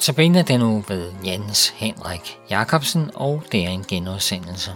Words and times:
Notabene 0.00 0.42
den 0.42 0.62
uge 0.62 0.84
ved 0.88 1.12
Jens 1.24 1.68
Henrik 1.68 2.38
Jacobsen, 2.50 3.10
og 3.14 3.42
det 3.52 3.64
er 3.64 3.68
en 3.68 3.84
genudsendelse. 3.88 4.70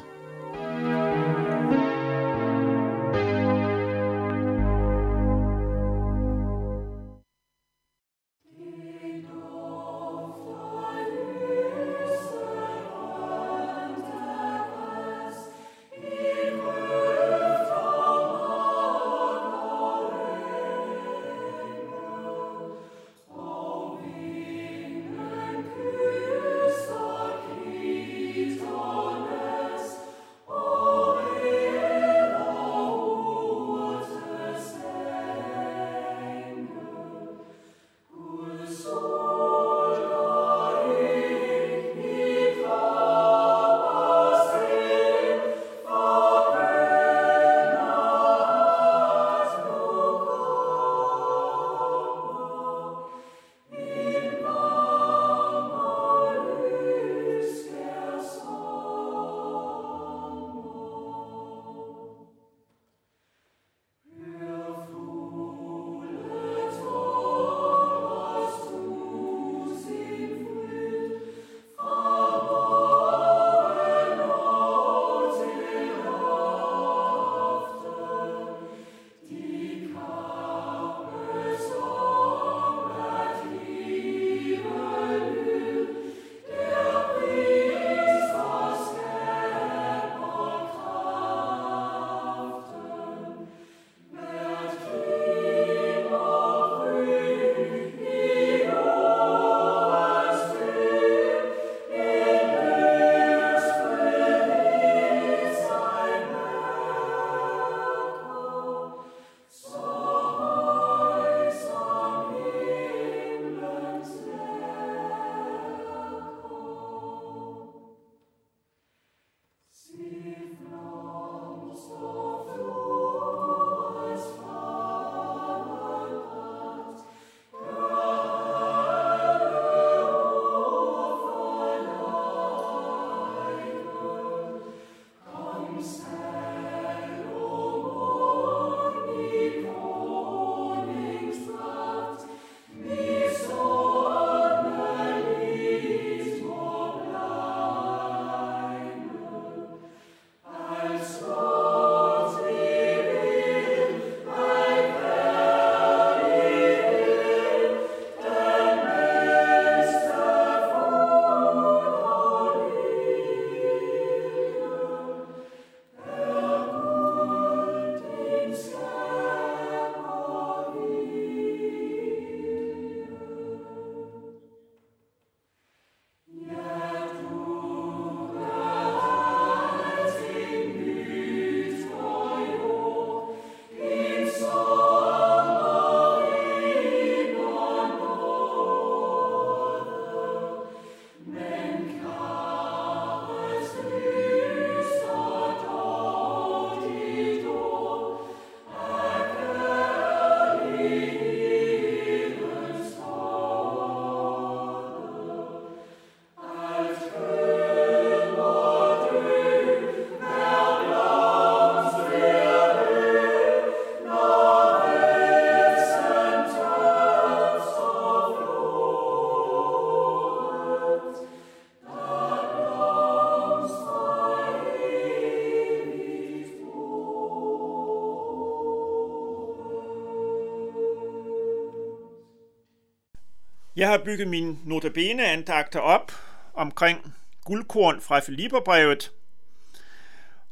Jeg 233.84 233.92
har 233.92 233.98
bygget 234.04 234.28
mine 234.28 234.58
notabene-andagter 234.64 235.80
op 235.80 236.12
omkring 236.54 237.14
guldkorn 237.44 238.00
fra 238.00 238.20
Filipperbrevet, 238.20 239.12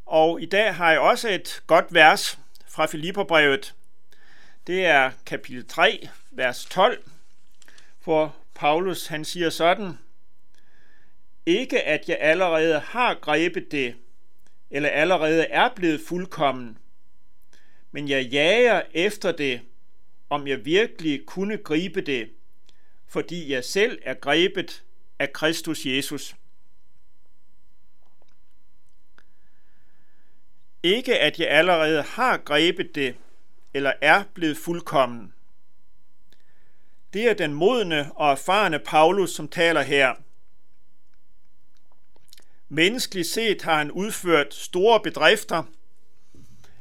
og 0.06 0.42
i 0.42 0.46
dag 0.46 0.74
har 0.74 0.90
jeg 0.90 1.00
også 1.00 1.28
et 1.28 1.62
godt 1.66 1.94
vers 1.94 2.38
fra 2.68 2.86
Filipperbrevet. 2.86 3.74
Det 4.66 4.86
er 4.86 5.10
kapitel 5.26 5.66
3, 5.66 6.08
vers 6.30 6.64
12, 6.64 7.04
hvor 8.04 8.36
Paulus 8.54 9.06
han 9.06 9.24
siger 9.24 9.50
sådan, 9.50 9.98
Ikke 11.46 11.82
at 11.82 12.08
jeg 12.08 12.18
allerede 12.20 12.78
har 12.78 13.14
grebet 13.14 13.72
det, 13.72 13.94
eller 14.70 14.88
allerede 14.88 15.44
er 15.44 15.68
blevet 15.76 16.00
fuldkommen, 16.08 16.78
men 17.92 18.08
jeg 18.08 18.24
jager 18.24 18.82
efter 18.94 19.32
det, 19.32 19.60
om 20.30 20.46
jeg 20.46 20.64
virkelig 20.64 21.26
kunne 21.26 21.56
gribe 21.56 22.00
det, 22.00 22.30
fordi 23.12 23.52
jeg 23.52 23.64
selv 23.64 23.98
er 24.02 24.14
grebet 24.14 24.82
af 25.18 25.32
Kristus 25.32 25.86
Jesus. 25.86 26.36
Ikke 30.82 31.18
at 31.18 31.38
jeg 31.38 31.48
allerede 31.48 32.02
har 32.02 32.36
grebet 32.36 32.94
det, 32.94 33.16
eller 33.74 33.92
er 34.00 34.24
blevet 34.34 34.56
fuldkommen. 34.56 35.34
Det 37.12 37.28
er 37.28 37.34
den 37.34 37.54
modne 37.54 38.12
og 38.12 38.32
erfarne 38.32 38.78
Paulus, 38.78 39.30
som 39.30 39.48
taler 39.48 39.82
her. 39.82 40.14
Menneskeligt 42.68 43.28
set 43.28 43.62
har 43.62 43.78
han 43.78 43.90
udført 43.90 44.54
store 44.54 45.00
bedrifter. 45.00 45.62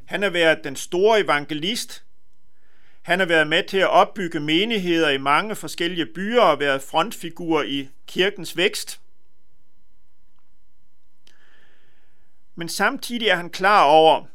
Han 0.06 0.22
har 0.22 0.30
været 0.30 0.64
den 0.64 0.76
store 0.76 1.20
evangelist. 1.20 2.04
Han 3.02 3.20
har 3.20 3.26
været 3.26 3.48
med 3.48 3.64
til 3.64 3.78
at 3.78 3.90
opbygge 3.90 4.40
menigheder 4.40 5.10
i 5.10 5.18
mange 5.18 5.56
forskellige 5.56 6.06
byer 6.06 6.42
og 6.42 6.60
været 6.60 6.82
frontfigur 6.82 7.64
i 7.64 7.90
kirkens 8.08 8.58
vækst. 8.58 9.02
Men 12.56 12.70
samtidig 12.70 13.28
er 13.28 13.36
han 13.36 13.50
klar 13.50 13.84
over, 13.84 14.26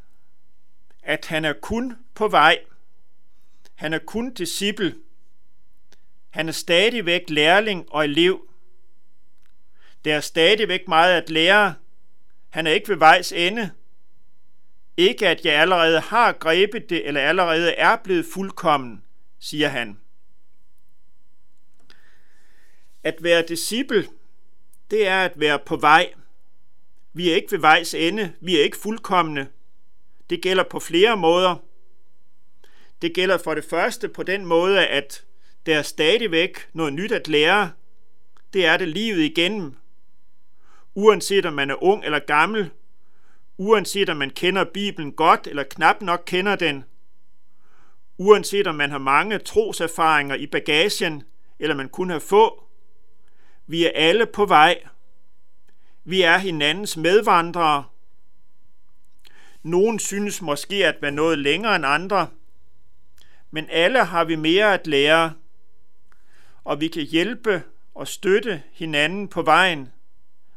at 1.03 1.27
han 1.27 1.45
er 1.45 1.53
kun 1.53 1.97
på 2.15 2.29
vej. 2.29 2.59
Han 3.75 3.93
er 3.93 3.99
kun 3.99 4.35
disciple. 4.35 4.97
Han 6.31 6.49
er 6.49 6.53
stadigvæk 6.53 7.23
lærling 7.29 7.93
og 7.93 8.05
elev. 8.05 8.49
Der 10.05 10.17
er 10.17 10.21
stadigvæk 10.21 10.89
meget 10.89 11.23
at 11.23 11.31
lære. 11.31 11.75
Han 12.49 12.67
er 12.67 12.71
ikke 12.71 12.89
ved 12.89 12.97
vejs 12.97 13.33
ende. 13.33 13.71
Ikke 14.97 15.29
at 15.29 15.45
jeg 15.45 15.55
allerede 15.55 16.01
har 16.01 16.33
grebet 16.33 16.91
det, 16.91 17.07
eller 17.07 17.21
allerede 17.21 17.73
er 17.73 17.97
blevet 17.97 18.27
fuldkommen, 18.33 19.03
siger 19.39 19.69
han. 19.69 19.99
At 23.03 23.17
være 23.21 23.45
disciple, 23.49 24.09
det 24.91 25.07
er 25.07 25.25
at 25.25 25.33
være 25.37 25.59
på 25.59 25.77
vej. 25.77 26.13
Vi 27.13 27.31
er 27.31 27.35
ikke 27.35 27.53
ved 27.53 27.59
vejs 27.59 27.95
ende, 27.95 28.33
vi 28.41 28.57
er 28.57 28.63
ikke 28.63 28.77
fuldkommende. 28.77 29.47
Det 30.31 30.43
gælder 30.43 30.65
på 30.65 30.81
flere 30.81 31.17
måder. 31.17 31.57
Det 33.03 33.15
gælder 33.15 33.39
for 33.39 33.55
det 33.55 33.65
første 33.65 34.09
på 34.09 34.23
den 34.23 34.47
måde, 34.47 34.87
at 34.87 35.25
der 35.67 35.79
er 35.79 35.83
stadigvæk 35.83 36.69
noget 36.73 36.93
nyt 36.93 37.13
at 37.13 37.29
lære. 37.29 37.71
Det 38.53 38.67
er 38.67 38.77
det 38.77 38.89
livet 38.89 39.23
igennem. 39.23 39.75
Uanset 40.95 41.47
om 41.47 41.53
man 41.53 41.71
er 41.71 41.83
ung 41.83 42.05
eller 42.05 42.19
gammel, 42.19 42.71
uanset 43.59 44.09
om 44.09 44.17
man 44.17 44.31
kender 44.31 44.65
Bibelen 44.65 45.13
godt 45.13 45.47
eller 45.47 45.63
knap 45.63 46.03
nok 46.03 46.23
kender 46.27 46.57
den, 46.57 46.85
uanset 48.19 48.67
om 48.67 48.75
man 48.75 48.91
har 48.91 48.99
mange 48.99 49.39
troserfaringer 49.39 50.35
i 50.35 50.47
bagagen, 50.47 51.23
eller 51.59 51.75
man 51.75 51.89
kun 51.89 52.11
har 52.11 52.19
få. 52.19 52.65
Vi 53.67 53.87
er 53.87 53.91
alle 53.95 54.27
på 54.27 54.47
vej. 54.47 54.83
Vi 56.05 56.23
er 56.23 56.39
hinandens 56.39 56.97
medvandrere. 56.97 57.85
Nogen 59.63 59.99
synes 59.99 60.43
måske 60.43 60.87
at 60.87 60.97
være 61.03 61.11
noget 61.11 61.39
længere 61.39 61.77
end 61.77 61.87
andre, 61.87 62.29
men 63.51 63.67
alle 63.71 64.05
har 64.05 64.25
vi 64.25 64.37
mere 64.37 64.75
at 64.75 64.87
lære, 64.87 65.33
og 66.65 66.81
vi 66.81 66.89
kan 66.89 67.03
hjælpe 67.03 67.63
og 67.95 68.09
støtte 68.09 68.63
hinanden 68.73 69.29
på 69.29 69.43
vejen 69.43 69.93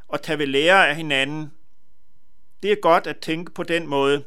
og 0.07 0.22
tage 0.22 0.40
ved 0.40 0.48
lære 0.48 0.88
af 0.90 0.96
hinanden. 0.96 1.51
Det 2.64 2.72
er 2.72 2.76
godt 2.82 3.08
at 3.08 3.18
tænke 3.18 3.52
på 3.52 3.64
den 3.64 3.88
måde. 3.88 4.24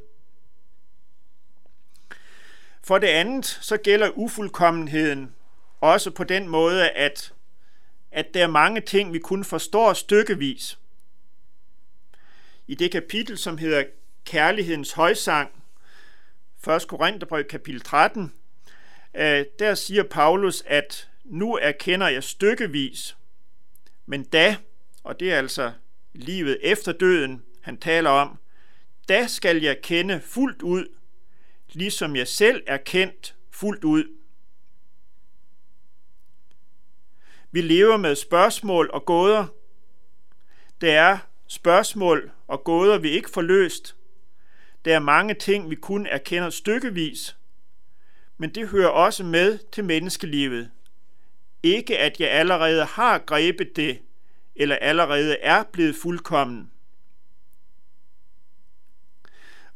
For 2.84 2.98
det 2.98 3.06
andet, 3.06 3.46
så 3.46 3.76
gælder 3.76 4.10
ufuldkommenheden 4.14 5.34
også 5.80 6.10
på 6.10 6.24
den 6.24 6.48
måde, 6.48 6.90
at, 6.90 7.32
at 8.12 8.34
der 8.34 8.42
er 8.42 8.46
mange 8.46 8.80
ting, 8.80 9.12
vi 9.12 9.18
kun 9.18 9.44
forstår 9.44 9.92
stykkevis. 9.92 10.78
I 12.66 12.74
det 12.74 12.90
kapitel, 12.90 13.38
som 13.38 13.58
hedder 13.58 13.84
Kærlighedens 14.24 14.92
højsang, 14.92 15.62
1. 16.76 16.88
Korintherbrev 16.88 17.44
kapitel 17.44 17.80
13, 17.80 18.32
øh, 19.14 19.44
der 19.58 19.74
siger 19.74 20.02
Paulus, 20.02 20.62
at 20.66 21.08
nu 21.24 21.56
erkender 21.56 22.08
jeg 22.08 22.24
stykkevis, 22.24 23.16
men 24.06 24.24
da, 24.24 24.56
og 25.04 25.20
det 25.20 25.32
er 25.32 25.38
altså 25.38 25.72
livet 26.12 26.58
efter 26.62 26.92
døden, 26.92 27.42
han 27.62 27.76
taler 27.76 28.10
om, 28.10 28.38
da 29.08 29.26
skal 29.26 29.62
jeg 29.62 29.82
kende 29.82 30.20
fuldt 30.20 30.62
ud, 30.62 30.86
ligesom 31.72 32.16
jeg 32.16 32.28
selv 32.28 32.62
er 32.66 32.76
kendt 32.76 33.36
fuldt 33.50 33.84
ud. 33.84 34.04
Vi 37.50 37.60
lever 37.60 37.96
med 37.96 38.14
spørgsmål 38.14 38.90
og 38.92 39.04
gåder. 39.04 39.46
Der 40.80 40.92
er 40.92 41.18
spørgsmål 41.46 42.30
og 42.46 42.64
gåder, 42.64 42.98
vi 42.98 43.10
ikke 43.10 43.30
får 43.30 43.42
løst. 43.42 43.96
Der 44.84 44.94
er 44.94 45.00
mange 45.00 45.34
ting, 45.34 45.70
vi 45.70 45.74
kun 45.74 46.06
erkender 46.06 46.50
stykkevis, 46.50 47.36
men 48.38 48.54
det 48.54 48.68
hører 48.68 48.88
også 48.88 49.24
med 49.24 49.58
til 49.72 49.84
menneskelivet. 49.84 50.70
Ikke 51.62 51.98
at 51.98 52.20
jeg 52.20 52.30
allerede 52.30 52.84
har 52.84 53.18
grebet 53.18 53.76
det, 53.76 54.02
eller 54.56 54.76
allerede 54.76 55.36
er 55.38 55.62
blevet 55.72 55.96
fuldkommen. 55.96 56.71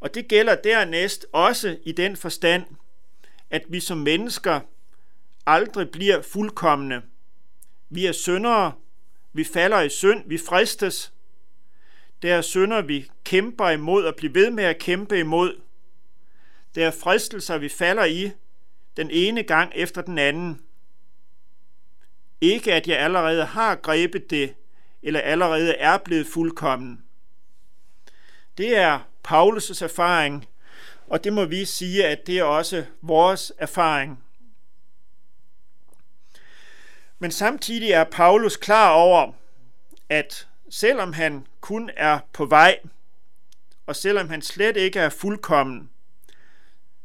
Og 0.07 0.15
det 0.15 0.29
gælder 0.29 0.55
dernæst 0.55 1.27
også 1.33 1.79
i 1.83 1.93
den 1.93 2.17
forstand, 2.17 2.65
at 3.51 3.63
vi 3.69 3.81
som 3.81 3.99
mennesker 3.99 4.61
aldrig 5.47 5.91
bliver 5.91 6.23
fuldkommende. 6.23 7.03
Vi 7.91 8.07
er 8.07 8.13
syndere, 8.13 8.73
vi 9.33 9.45
falder 9.45 9.81
i 9.81 9.89
synd, 9.89 10.29
vi 10.29 10.39
fristes. 10.39 11.13
Der 12.23 12.35
er 12.35 12.41
synder, 12.41 12.83
vi 12.83 13.11
kæmper 13.25 13.69
imod 13.71 14.05
og 14.05 14.15
bliver 14.17 14.33
ved 14.33 14.51
med 14.51 14.65
at 14.65 14.79
kæmpe 14.79 15.19
imod. 15.19 15.61
Der 16.75 16.87
er 16.87 16.91
fristelser, 16.91 17.59
vi 17.59 17.69
falder 17.69 18.05
i, 18.05 18.31
den 18.97 19.11
ene 19.11 19.43
gang 19.43 19.73
efter 19.75 20.03
den 20.03 20.19
anden. 20.19 20.61
Ikke 22.41 22.75
at 22.75 22.89
jeg 22.89 22.99
allerede 22.99 23.45
har 23.45 23.75
grebet 23.75 24.31
det, 24.31 24.55
eller 25.03 25.21
allerede 25.21 25.75
er 25.75 25.99
blevet 25.99 26.27
fuldkommen. 26.27 27.05
Det 28.59 28.77
er 28.77 29.01
Paulus' 29.27 29.85
erfaring, 29.85 30.49
og 31.07 31.25
det 31.25 31.33
må 31.33 31.45
vi 31.45 31.65
sige, 31.65 32.07
at 32.07 32.27
det 32.27 32.39
er 32.39 32.45
også 32.45 32.85
vores 33.03 33.53
erfaring. 33.59 34.25
Men 37.19 37.31
samtidig 37.31 37.91
er 37.91 38.05
Paulus 38.05 38.57
klar 38.57 38.91
over, 38.91 39.33
at 40.09 40.49
selvom 40.71 41.13
han 41.13 41.47
kun 41.61 41.91
er 41.97 42.19
på 42.33 42.45
vej, 42.45 42.79
og 43.87 43.97
selvom 43.97 44.29
han 44.29 44.43
slet 44.43 44.77
ikke 44.77 44.99
er 44.99 45.09
fuldkommen, 45.09 45.91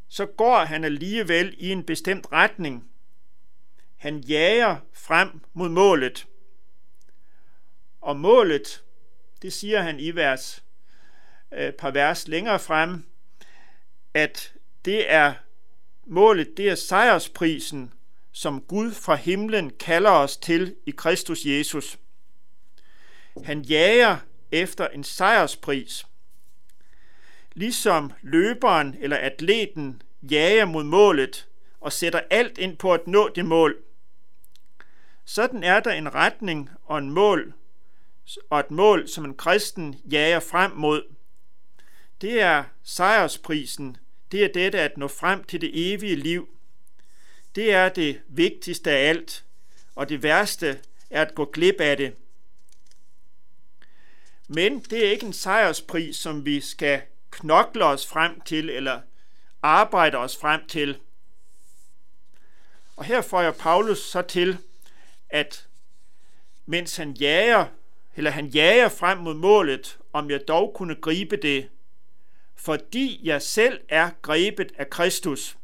så 0.07 0.25
går 0.25 0.57
han 0.59 0.83
alligevel 0.83 1.55
i 1.57 1.71
en 1.71 1.83
bestemt 1.83 2.27
retning. 2.31 2.89
Han 3.97 4.19
jager 4.19 4.77
frem 4.93 5.41
mod 5.53 5.69
målet. 5.69 6.27
Og 8.01 8.17
målet, 8.17 8.83
det 9.41 9.53
siger 9.53 9.81
han 9.81 9.99
i 9.99 10.11
vers 10.11 10.63
Øh, 11.53 11.59
et 11.59 11.67
øh, 11.67 11.73
par 11.73 11.91
vers 11.91 12.27
længere 12.27 12.59
frem, 12.59 13.03
at 14.13 14.53
det 14.85 15.11
er 15.11 15.33
målet, 16.05 16.57
det 16.57 16.69
er 16.69 16.75
sejrsprisen, 16.75 17.93
som 18.31 18.61
Gud 18.61 18.91
fra 18.91 19.15
himlen 19.15 19.71
kalder 19.79 20.11
os 20.11 20.37
til 20.37 20.75
i 20.85 20.91
Kristus 20.91 21.45
Jesus. 21.45 21.99
Han 23.43 23.61
jager 23.61 24.17
efter 24.51 24.87
en 24.87 25.03
sejrspris. 25.03 26.05
Ligesom 27.53 28.11
løberen 28.21 28.95
eller 28.99 29.17
atleten 29.17 30.01
jager 30.21 30.65
mod 30.65 30.83
målet 30.83 31.47
og 31.81 31.93
sætter 31.93 32.21
alt 32.29 32.57
ind 32.57 32.77
på 32.77 32.93
at 32.93 33.07
nå 33.07 33.29
det 33.29 33.45
mål. 33.45 33.77
Sådan 35.25 35.63
er 35.63 35.79
der 35.79 35.91
en 35.91 36.15
retning 36.15 36.69
og 36.83 36.97
en 36.97 37.09
mål, 37.09 37.53
og 38.49 38.59
et 38.59 38.71
mål, 38.71 39.07
som 39.07 39.25
en 39.25 39.35
kristen 39.35 39.95
jager 40.11 40.39
frem 40.39 40.71
mod 40.71 41.03
det 42.21 42.41
er 42.41 42.63
sejrsprisen. 42.83 43.97
Det 44.31 44.43
er 44.43 44.53
dette 44.53 44.79
at 44.79 44.97
nå 44.97 45.07
frem 45.07 45.43
til 45.43 45.61
det 45.61 45.93
evige 45.93 46.15
liv. 46.15 46.49
Det 47.55 47.73
er 47.73 47.89
det 47.89 48.21
vigtigste 48.27 48.91
af 48.91 49.09
alt, 49.09 49.45
og 49.95 50.09
det 50.09 50.23
værste 50.23 50.79
er 51.09 51.21
at 51.21 51.35
gå 51.35 51.45
glip 51.45 51.75
af 51.79 51.97
det. 51.97 52.15
Men 54.47 54.79
det 54.79 55.05
er 55.05 55.11
ikke 55.11 55.25
en 55.25 55.33
sejrspris, 55.33 56.15
som 56.15 56.45
vi 56.45 56.61
skal 56.61 57.01
knokle 57.31 57.85
os 57.85 58.07
frem 58.07 58.41
til 58.41 58.69
eller 58.69 59.01
arbejde 59.61 60.17
os 60.17 60.37
frem 60.37 60.67
til. 60.67 60.97
Og 62.95 63.05
her 63.05 63.21
får 63.21 63.41
jeg 63.41 63.55
Paulus 63.55 63.99
så 63.99 64.21
til, 64.21 64.57
at 65.29 65.67
mens 66.65 66.95
han 66.95 67.11
jager, 67.11 67.65
eller 68.15 68.31
han 68.31 68.47
jager 68.47 68.89
frem 68.89 69.17
mod 69.17 69.33
målet, 69.33 69.99
om 70.13 70.29
jeg 70.29 70.47
dog 70.47 70.73
kunne 70.75 70.95
gribe 70.95 71.35
det, 71.37 71.69
fordi 72.63 73.19
jeg 73.23 73.41
selv 73.41 73.81
er 73.89 74.09
grebet 74.21 74.71
af 74.77 74.89
Kristus. 74.89 75.57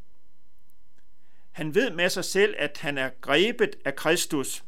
Han 1.52 1.76
ved 1.76 1.92
med 1.92 2.10
sig 2.10 2.26
selv, 2.26 2.56
at 2.58 2.78
han 2.78 2.98
er 2.98 3.10
grebet 3.22 3.76
af 3.86 3.96
Kristus. 3.96 4.64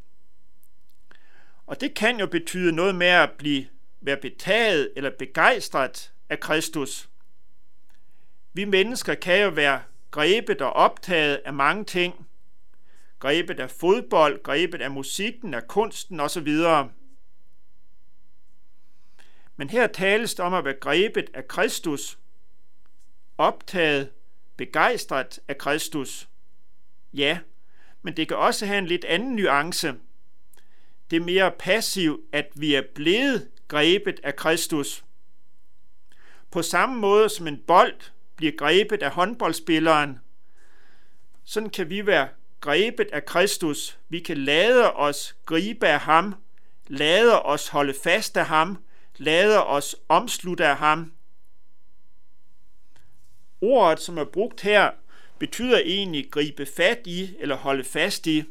Og 1.65 1.81
det 1.81 1.93
kan 1.93 2.19
jo 2.19 2.27
betyde 2.27 2.71
noget 2.71 2.95
med 2.95 3.07
at 3.07 3.31
blive 3.37 3.67
være 4.01 4.17
betaget 4.17 4.93
eller 4.95 5.11
begejstret 5.19 6.13
af 6.29 6.39
Kristus. 6.39 7.09
Vi 8.53 8.65
mennesker 8.65 9.15
kan 9.15 9.43
jo 9.43 9.49
være 9.49 9.81
grebet 10.11 10.61
og 10.61 10.73
optaget 10.73 11.41
af 11.45 11.53
mange 11.53 11.85
ting. 11.85 12.27
Grebet 13.19 13.59
af 13.59 13.69
fodbold, 13.69 14.43
grebet 14.43 14.81
af 14.81 14.91
musikken, 14.91 15.53
af 15.53 15.67
kunsten 15.67 16.19
osv. 16.19 16.47
Men 19.59 19.69
her 19.69 19.87
tales 19.87 20.35
det 20.35 20.45
om 20.45 20.53
at 20.53 20.65
være 20.65 20.73
grebet 20.73 21.29
af 21.33 21.47
Kristus, 21.47 22.17
optaget, 23.37 24.09
begejstret 24.57 25.39
af 25.47 25.57
Kristus. 25.57 26.29
Ja, 27.13 27.39
men 28.01 28.17
det 28.17 28.27
kan 28.27 28.37
også 28.37 28.65
have 28.65 28.77
en 28.77 28.85
lidt 28.85 29.05
anden 29.05 29.35
nuance. 29.35 29.95
Det 31.11 31.17
er 31.17 31.25
mere 31.25 31.51
passivt, 31.51 32.21
at 32.31 32.51
vi 32.55 32.75
er 32.75 32.83
blevet 32.95 33.49
grebet 33.67 34.19
af 34.23 34.35
Kristus. 34.35 35.03
På 36.51 36.61
samme 36.61 36.99
måde 36.99 37.29
som 37.29 37.47
en 37.47 37.63
bold 37.67 37.99
bliver 38.35 38.53
grebet 38.57 39.03
af 39.03 39.11
håndboldspilleren, 39.11 40.19
sådan 41.43 41.69
kan 41.69 41.89
vi 41.89 42.05
være 42.05 42.29
grebet 42.61 43.07
af 43.13 43.25
Kristus. 43.25 43.99
Vi 44.09 44.19
kan 44.19 44.37
lade 44.37 44.93
os 44.93 45.35
gribe 45.45 45.87
af 45.87 45.99
ham, 45.99 46.35
lade 46.87 47.41
os 47.41 47.67
holde 47.67 47.93
fast 48.03 48.37
af 48.37 48.45
ham, 48.45 48.83
lader 49.19 49.59
os 49.59 49.95
omslutte 50.09 50.65
af 50.65 50.77
ham. 50.77 51.13
Ordet, 53.61 53.99
som 53.99 54.17
er 54.17 54.23
brugt 54.23 54.61
her, 54.61 54.91
betyder 55.39 55.77
egentlig 55.77 56.31
gribe 56.31 56.65
fat 56.65 57.07
i 57.07 57.35
eller 57.39 57.55
holde 57.55 57.83
fast 57.83 58.27
i. 58.27 58.43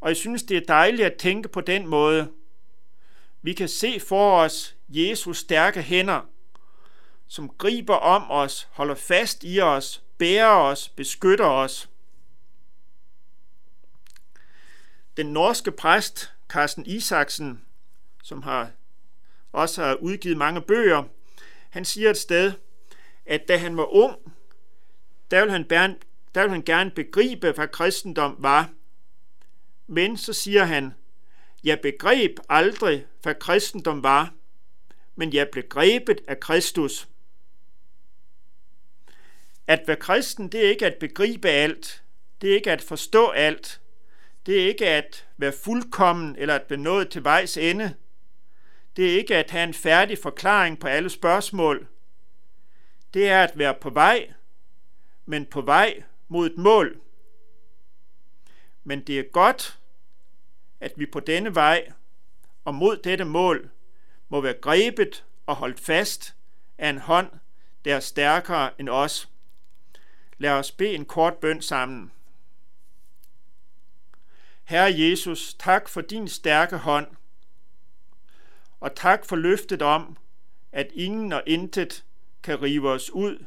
Og 0.00 0.08
jeg 0.08 0.16
synes, 0.16 0.42
det 0.42 0.56
er 0.56 0.66
dejligt 0.68 1.06
at 1.06 1.16
tænke 1.18 1.48
på 1.48 1.60
den 1.60 1.86
måde. 1.86 2.32
Vi 3.42 3.52
kan 3.52 3.68
se 3.68 4.00
for 4.00 4.40
os 4.40 4.76
Jesus 4.88 5.38
stærke 5.38 5.82
hænder, 5.82 6.20
som 7.26 7.48
griber 7.48 7.94
om 7.94 8.30
os, 8.30 8.68
holder 8.70 8.94
fast 8.94 9.44
i 9.44 9.60
os, 9.60 10.02
bærer 10.18 10.56
os, 10.56 10.88
beskytter 10.88 11.46
os. 11.46 11.90
Den 15.16 15.26
norske 15.26 15.72
præst 15.72 16.32
Carsten 16.48 16.86
Isaksen, 16.86 17.64
som 18.22 18.42
har 18.42 18.70
også 19.52 19.82
har 19.82 19.94
udgivet 19.94 20.36
mange 20.36 20.60
bøger, 20.60 21.04
han 21.70 21.84
siger 21.84 22.10
et 22.10 22.16
sted, 22.16 22.52
at 23.26 23.48
da 23.48 23.56
han 23.56 23.76
var 23.76 23.94
ung, 23.94 24.16
der 25.30 25.40
ville 25.40 25.52
han, 25.52 25.64
bære, 25.64 25.96
der 26.34 26.40
ville 26.40 26.52
han 26.52 26.62
gerne 26.62 26.90
begribe, 26.90 27.52
hvad 27.52 27.68
kristendom 27.68 28.36
var. 28.38 28.70
Men 29.86 30.16
så 30.16 30.32
siger 30.32 30.64
han, 30.64 30.94
jeg 31.64 31.80
begreb 31.80 32.38
aldrig, 32.48 33.06
hvad 33.22 33.34
kristendom 33.34 34.02
var, 34.02 34.34
men 35.16 35.32
jeg 35.32 35.48
blev 35.52 35.64
grebet 35.68 36.20
af 36.28 36.40
Kristus. 36.40 37.08
At 39.66 39.82
være 39.86 39.96
kristen, 39.96 40.48
det 40.48 40.64
er 40.66 40.70
ikke 40.70 40.86
at 40.86 40.96
begribe 41.00 41.48
alt. 41.48 42.02
Det 42.40 42.50
er 42.50 42.54
ikke 42.54 42.72
at 42.72 42.82
forstå 42.82 43.28
alt. 43.28 43.80
Det 44.46 44.62
er 44.62 44.68
ikke 44.68 44.86
at 44.88 45.28
være 45.36 45.52
fuldkommen 45.64 46.36
eller 46.38 46.54
at 46.54 46.70
være 46.70 46.80
nået 46.80 47.10
til 47.10 47.24
vejs 47.24 47.56
ende. 47.56 47.94
Det 48.96 49.10
er 49.10 49.18
ikke 49.18 49.36
at 49.36 49.50
have 49.50 49.64
en 49.64 49.74
færdig 49.74 50.18
forklaring 50.18 50.80
på 50.80 50.86
alle 50.86 51.10
spørgsmål. 51.10 51.88
Det 53.14 53.28
er 53.28 53.42
at 53.42 53.58
være 53.58 53.74
på 53.74 53.90
vej, 53.90 54.32
men 55.26 55.46
på 55.46 55.60
vej 55.60 56.02
mod 56.28 56.46
et 56.46 56.58
mål. 56.58 57.00
Men 58.84 59.00
det 59.00 59.18
er 59.18 59.22
godt, 59.32 59.78
at 60.80 60.92
vi 60.96 61.06
på 61.06 61.20
denne 61.20 61.54
vej 61.54 61.92
og 62.64 62.74
mod 62.74 62.96
dette 62.96 63.24
mål 63.24 63.70
må 64.28 64.40
være 64.40 64.54
grebet 64.54 65.24
og 65.46 65.56
holdt 65.56 65.80
fast 65.80 66.34
af 66.78 66.88
en 66.88 66.98
hånd, 66.98 67.30
der 67.84 67.96
er 67.96 68.00
stærkere 68.00 68.80
end 68.80 68.88
os. 68.88 69.28
Lad 70.38 70.50
os 70.50 70.72
bede 70.72 70.94
en 70.94 71.04
kort 71.04 71.36
bøn 71.36 71.62
sammen. 71.62 72.12
Herre 74.64 74.94
Jesus, 74.98 75.54
tak 75.54 75.88
for 75.88 76.00
din 76.00 76.28
stærke 76.28 76.76
hånd, 76.76 77.06
og 78.80 78.94
tak 78.96 79.24
for 79.24 79.36
løftet 79.36 79.82
om, 79.82 80.16
at 80.72 80.88
ingen 80.94 81.32
og 81.32 81.42
intet 81.46 82.04
kan 82.42 82.62
rive 82.62 82.90
os 82.90 83.10
ud 83.10 83.44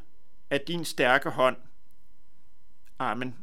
af 0.50 0.62
din 0.62 0.86
stærke 0.86 1.30
hånd. 1.30 1.58
Amen. 3.00 3.43